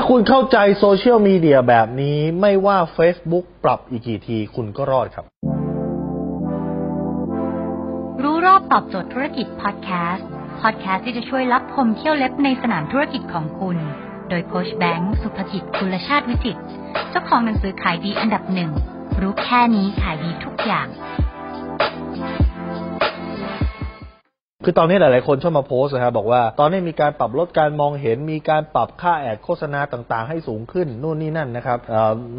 [0.00, 5.24] าคุณเข้าใจโซเชียลมีเดียแบบนี้ไม่ว่า Facebook ปรับอีกกี่ทีคุณก็รอดครับ
[8.22, 10.26] รู้รอบตอบโจทย์ธุรกิจพอดแคสต์
[10.60, 13.76] พอดแคสต์ที่จะช่วยลับคมเขี้ยวเล็บในสนามธุรกิจของคุณ
[14.28, 16.58] โดยโค้ชแบงค์สุภกิจคุลชาติวิจิต
[17.10, 18.70] เจ้าของหนังสือขายดีอันดับหนึ่ง
[19.20, 20.86] รู้แค่นี้ขายดีทุกอย่าง
[24.64, 31.78] คือตอนนี้หลาย ๆ คนชอบมาโพสต์นะครับบอกว่าตอนนี้มีการปรับลดการมองเห็น มีการปรับค่า ad โฆษณาต่าง ๆ ให้สูงขึ้นนู่นนี่นั่นนะครับ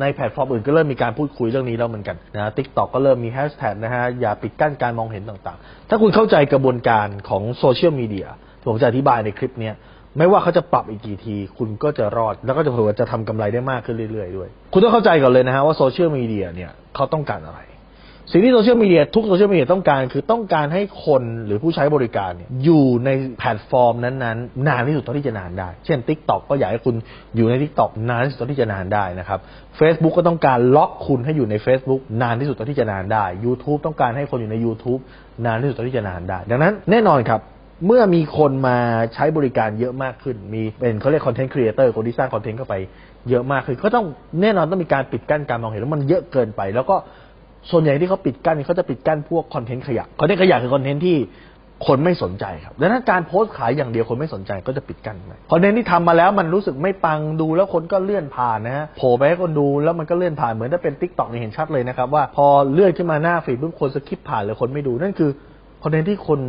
[0.00, 8.28] ในแพลตฟอร์มอื่นก็เริ่มมีการพูดคุยเรื่องนี้แล้วเหมือนกันนะ TikTok ก็เริ่มมีแฮชแท็กนะฮะอย่าปิดกั้นการมองเห็นต่าง ๆ ถ้าคุณเข้าใจกระบวนการของโซเชียลมีเดีย
[8.66, 9.70] ผมจะอธิบายในคลิปนี้
[10.18, 17.60] ไม่ว่าเขาจะปรับอีกกี่ที คุณก็จะรอด แล้วก็จะเผื่อจะทำกำไรได้มากขึ้นเรื่อย ๆ ด้วย คุณต้องเข้าใจก่อนเลยนะฮะว่าโซเชียลมีเดียเนี่ยเขาต้องการอะไร
[18.30, 26.94] สิ่งที่โซเชียลมีเดียทุกโซเชียลมีเดียต้องการคือต้องการให้คนหรือผู้ใช้บริการเนี่ยอยู่ในแพลตฟอร์มนั้นๆ นานที่สุดเท่าที่จะนานได้ เช่น Tik t o อกก็อยากให้คุณ
[27.36, 29.38] อยู่ใน Tik t o อกนานที่สุดเท่าที่จะนานได้นะครับ
[29.78, 35.00] Facebook ก็ต้องการล็อกคุณให้อยู่ใน Facebook นานที่สุดเท่าที่จะนานได้ YouTube ต้องการให้คนอยู่ใน YouTube
[35.46, 37.40] นานที่สุดเท่าที่จะนานได้ ดังนั้นแน่นอนครับ
[37.86, 38.78] เมื่อมีคนมา
[39.14, 42.74] ใช้บริการเยอะมากขึ้น มีเป็นเขาเรียก content creator คนที่สร้างคอนเทนต์เข้าไป
[43.28, 44.06] เยอะมากขึ้นก็ต้อง
[44.40, 46.96] แน่นอนต้องมีการปิดกั้นการมองเห็นแล้วมันเยอะเกินไป แล้วก็
[47.70, 51.18] ส่วนใหญ่ที่เขาปิดกั้นเขาจะปิดกั้นพวกคอนเทนต์ขยะคอนเทนต์ขยะคือคอนเทนต์ที่
[51.86, 65.30] คนไม่สนใจครับดังนั้นการโพสต์ขายอย่างเดียวคนไม่สนใจก็จะปิดกั้นไปคอนเทนต์ที่ทำมาแล้วมันรู้สึกไม่ปังดูแล้วคนก็เลื่อนผ่านนะฮะโผล่ไปให้คนดูแล้วมันก็เลื่อนผ่านเหมือนถ้าเป็น TikTok เนี่ยเห็นชัดเลยนะครับว่าพอเลื่อนขึ้นมาหน้าฟีดปุ๊บคน skip ผ่านเลยคนไม่ดูนั่นคือ
[65.82, 66.40] คอนเทนต์ที่คน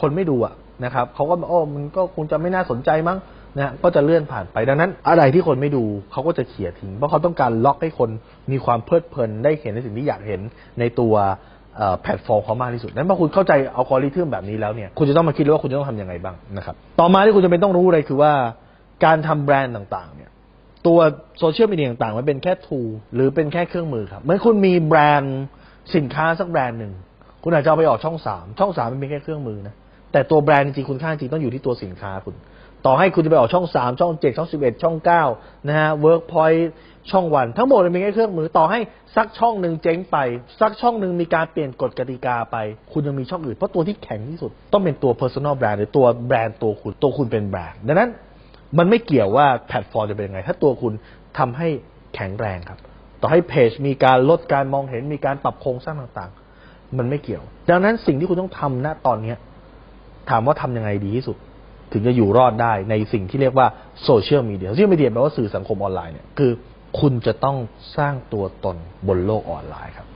[0.00, 3.18] คนไม่ดูอะนะครับเขาก็โอ้มันก็คงจะไม่น่าสนใจมั้ง
[3.58, 8.10] นะก็จะเลื่อนผ่านไปดังนั้น อะไรที่คนไม่ดูเขาก็จะเขี่ยทิ้งเพราะเขาต้องการล็อกให้คน
[8.50, 10.40] มีความเพลิดเพลินได้เห็นในสิ่งที่อยากเห็น
[10.80, 11.14] ในตัว
[12.02, 18.32] แพลตฟอร์มเขามากที่สุดนั้นพอคุณเข้าใจอัลกอริทึมแบบนี้แล้วเนี่ยคุณจะต้องมาคิดเลยว่าคุณจะต้องทำยังไงบ้างนะครับต่อมาที่คุณจะเป็นต้องรู้เลยคือว่า
[19.04, 20.30] การทำแบรนด์ต่างๆ เนี่ย
[20.86, 20.98] ตัว
[21.38, 22.80] โซเชียลมีเดียต่างๆมันเป็นแค่ tool
[23.14, 25.38] หรือเป็นแค่เครื่องมือครับเหมือนคุณมีแบรนด์
[25.94, 26.92] สินค้าสักแบรนด์หนึ่ง
[27.42, 29.74] คุณอาจจะเอาไปออกช่องสามช่องสามมันเป็นแค่เครื่องมือนะ
[30.12, 32.34] แต่ตัวแบรนด์จริงๆคุณค่าจริงต้องอยู่ที่ตัวสินค้าคุณ
[32.86, 35.22] ต่อให้คุณจะไปออกช่องสามช่องเจ็ดช่องสิบเอ็ดช่องเก้า
[35.68, 36.70] นะฮะเวิร์กพอยต์
[37.10, 38.78] ช่องวัน ทั้งหมดมันเป็นแค่เครื่องมือต่อให้
[39.16, 40.16] สักช่องหนึ่งเจ๊งไป
[40.60, 42.56] สักช่องหนึ่งมีการเปลี่ยนกฎกติกาไป
[42.92, 48.10] คุณยังมีช่องอื่น เพราะตัวที่แข็งที่สุด ต้องเป็นตัว personal brand หรือตัวแบรนด์ตัวคุณตัวคุณเป็นแบรนด์ดังนั้น
[48.78, 50.92] มันไม่เกี่ยวว่าแพลตฟอร์มจะเป็นยังไง ถ้าตัวคุณ
[51.38, 51.68] ทำให้
[52.14, 52.78] แข็งแรงครับ
[53.20, 59.34] ต่อให้เพจมีการลดการมองเห็นมีการปรับโครงสร้างต่างๆ มันไม่เกี่ยว ดังนั้นสิ่งที่คุณต้องทำณตอนเนี้ย
[60.30, 61.36] ถามว่าทำยังไงดีที่สุด
[61.92, 63.66] ถึงจะอยู่รอดได้ในสิ่งที่เรียกว่า
[64.04, 66.52] โซเชียลมีเดียโซเชียลมีเดียแปลว่าสื่อสังคมออนไลน์เนี่ยคือ
[67.00, 67.56] คุณจะต้อง
[67.96, 68.76] สร้างตัวตน
[69.08, 70.06] บนโลกออนไลน์ครับ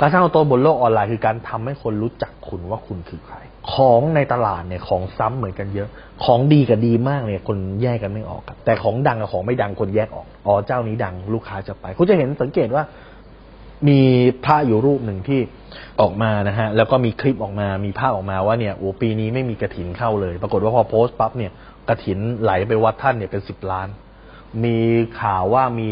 [0.00, 3.36] การสร้างตัวตนบนโลกออนไลน์คือการทำให้คนรู้จักคุณว่าคุณคือใคร
[3.72, 5.88] ของในตลาดเนี่ยของซ้ำเหมือนกันเยอะ
[6.24, 12.82] ของดีกับดีมากเนี่ยคนแยกกันไม่ออกครับ แต่ของดังกับของไม่ดังคนแยกออก อ๋อเจ้านี้ดังลูกค้าจะไป คุณจะเห็นสังเกตว่า
[13.88, 14.00] มี
[14.44, 15.40] พระอยู่รูปหนึ่งที่
[16.00, 21.52] ออกมานะฮะแล้วก็มีคลิปออกมามีภาพออกมาว่าเนี่ยโอ้ปีนี้ไม่มีกระถินเข้าเลย ปรากฏว่าพอโพสต์ปั๊บเนี่ย
[21.88, 23.88] กระถินไหลไปวัดท่านเนี่ยเป็นสิบล้าน
[24.64, 24.78] มี
[25.20, 25.90] ข่าวว่ามี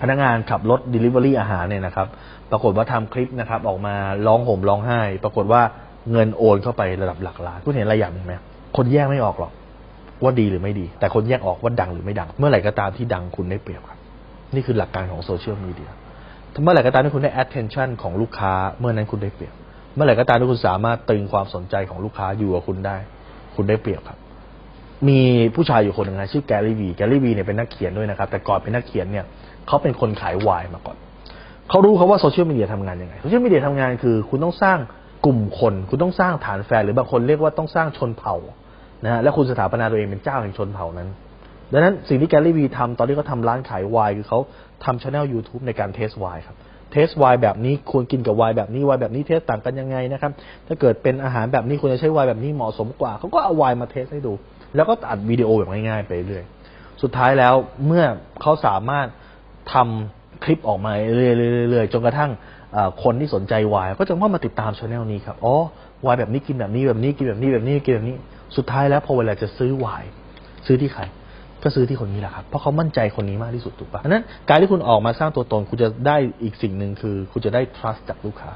[0.00, 2.06] พนักงานขับรถ Delivery อาหารเนี่ยนะครับ
[2.50, 3.94] ปรากฏว่าทำคลิปนะครับ ออกมา
[4.26, 5.62] ร้องห่มร้องไห้ ปรากฏว่า
[6.12, 8.34] เงินโอนเข้าไประดับหลักล้านคุณเห็นอะไรอย่างหนึ่งไหม
[8.76, 9.52] คนแยกไม่ออกหรอก
[10.22, 13.98] ว่าดีหรือไม่ดี แต่คนแยกออกว่าดังหรือไม่ดัง เมื่อไหร่ก็ตามที่ดังคุณได้เปรียบครับ
[14.54, 15.90] นี่คือหลักการของโซเชียลมีเดีย
[16.62, 19.54] เมื่อไหร่ก็ตามที่คุณได้ attention ของลูกค้า เมื่อนั้นคุณได้เปรียบ
[19.94, 22.96] เมื่อไหร่ก็ตามที่คุณสามารถตึงความสนใจของลูกค้าอยู่กับคุณได้
[23.56, 24.18] คุณได้เปรียบครับ
[25.08, 25.20] มี
[25.54, 29.24] ผู้ชายอยู่คนหนึ่งนะชื่อแกรี่วีแกรี่วีเนี่ยเป็นนักเขียนด้วยนะครับ แต่ก่อนเป็นนักเขียนเนี่ย
[29.66, 30.96] เขาเป็นคนขายไวน์มาก่อน
[31.68, 34.78] เขารู้เขาว่าโซเชียลมีเดียทำงานยังไงโซเชียลมีเดียทำงานคือ คุณต้องสร้าง
[35.26, 38.36] กลุ่มคน คุณต้องสร้างฐานแฟนหรือบางคนเรียกว่าต้องสร้างชนเผ่า
[39.04, 41.08] นะฮะและคุณสถาปนาตัวเองเป็นเจ้าแห่งชนเผ่านั้น
[41.72, 44.38] ดังนั้นสิ่งที่ Gary Vee ทำตอนที่เขาทำร้านขายไวน์คือเขา
[44.84, 46.56] ทำช anel YouTube ในการ taste ไวน์ครับ
[46.92, 50.32] taste ไวน์แบบนี้ควรกินกับไวน์แบบนี้ไวน์แบบนี้ taste ต่างกันยังไงนะครับ
[50.66, 54.32] ถ้าเกิดเป็นอาหารแบบนี้ควรจะใช้ไวน์แบบนี้เหมาะสมกว่าเขาก็เอาไวน์มา taste ให้ดู
[54.76, 56.44] แล้วก็อัดวิดีโอแบบง่ายๆไปเรื่อย
[57.02, 57.54] สุดท้ายแล้ว
[57.86, 58.04] เมื่อ
[58.42, 59.06] เขาสามารถ
[59.72, 62.30] ทำคลิปออกมาเรื่อยๆจนกระทั่ง
[63.02, 65.54] คนที่สนใจไวน์ก็จะเข้ามาติดตามช anel นี้ครับอ๋อ
[66.02, 68.16] ไวน์แบบนี้กินแบบนี้แบบนี้กินแบบนี้แบบนี้กินแบบนี้
[68.56, 70.10] สุดท้ายแล้วพอเวลาจะซื้อไวน์
[70.66, 71.02] ซื้อที่ใคร
[71.62, 78.50] ก็ซื้อที่คนนี้แหละครับ เพราะเขามั่นใจคนนี้มากที่สุดถูกปะดังนั้นการที่คุณออกมาสร้างตัวตนคุณจะได้อีกสิ่งหนึ่งคือ คุณจะได้ trust จากลูกค้า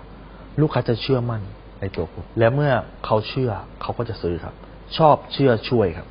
[0.60, 1.42] ลูกค้าจะเชื่อมั่น
[1.80, 2.72] ในตัวคุณ และเมื่อ
[3.04, 3.50] เขาเชื่อ
[3.82, 4.54] เขาก็จะซื้อครับ
[4.96, 6.06] ชอบเชื่อช่วยครับ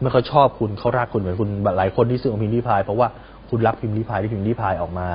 [0.00, 3.08] เมื่อเขาชอบคุณเขารักคุณเหมือนคุณหลายคนที่ซื้อของพิมพ์ริพายเพราะว่า
[3.50, 5.06] คุณรักพิมพ์ริพายที่พิมพ์ริพายออกมา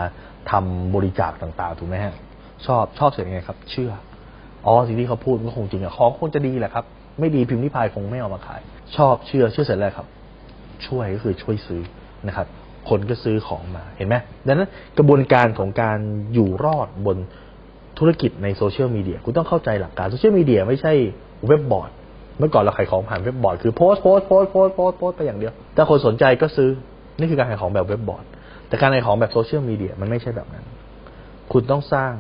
[0.52, 2.14] ทำบริจาคต่างๆถูกไหมฮะ
[2.66, 3.92] ชอบชอบเสร็จยังไงครับ เชื่อ
[4.66, 6.86] อ๋อสิ่งที่เขาพูดก็คงจริงอะของคงจะดีแหละครับ
[7.20, 8.62] ไม่ดีพิมพ์ริพายคงไม่เอามาขาย
[8.96, 10.08] ชอบเชื่อเชื่อเสร็จแล้วครับ
[10.88, 11.82] ช่วยก็คือช่วยซื้อ
[12.28, 12.48] นะครับ
[12.90, 14.16] คนก็ซื้อของมาเห็นไหม
[14.48, 16.00] ดังนั้นกระบวนการของการ
[16.34, 17.18] อยู่รอดบน
[18.00, 20.94] ธุรกิจในโซเชียลมีเดียคุณต้องเข้าใจหลักการโซเชียลมีเดียไม่ใช่
[21.48, 21.92] เว็บบอร์ด
[22.40, 26.70] เมื่อก่อนเราขายของผ่านเว็บบอร์ดคือโพสต์โพสต์โพสต์โพสต์โพสต์โพสต์ไปอย่างเดียวถ้าคนสนใจก็ซื้อ
[27.20, 28.26] นี่คือการขายของแบบเว็บบอร์ด
[28.68, 30.66] แต่การขายของแบบโซเชียลมีเดียมันไม่ใช่แบบนั้น
[31.52, 32.12] คุณต้องสร้าง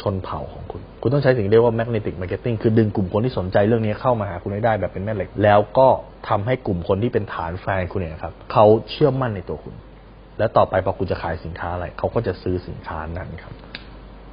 [0.00, 5.88] ชนเผ่าของคุณ คุณต้องใช้สิ่งเรียกว่า magnetic marketing คือดึงกลุ่มคนที่สนใจเรื่องนี้เข้ามาหาคุณให้ได้แบบเป็นแม่เหล็ก แล้วก็
[6.28, 9.74] ทำให้กลุ่มคนที่เป็นฐานแฟนคุณเนี่ยครับเขาเชื่อมั่นในตัวคุณ
[10.38, 13.54] แล้วต่อไปพอคุณจะขายสินค้าอะไรเขาก็จะซื้อสินค้านั้นครับ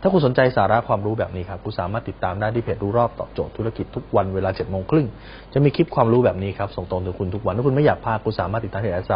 [0.02, 5.08] ถ้าคุณสนใจสาระความรู้แบบนี้ครับคุณสามารถติดตามได้ที่เพจรู้รอบตอบโจทย์ธุรกิจทุกวันเวลา7จ็ดโมงครึ่ง
[5.54, 9.14] จะมีคลิปความรู้แบบนี้ครับส่งตรงถึงคุณทุกวันถ้าคุณไม่อยากพลาดคุณสามารถติดตามเพจแอสไซ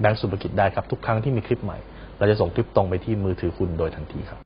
[0.00, 1.78] แบงก์สุภกิจได้ครับทุกครั้งที่มีคลิปใหม่
[2.18, 4.40] เราจะส่งคลิปตรงไปที่มือถือคุณโดยทันทีครับ